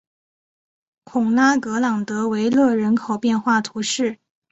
[1.03, 4.17] 孔拉格朗德维勒人口变化图示